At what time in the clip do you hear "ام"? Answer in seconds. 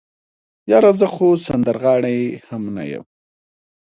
2.53-2.63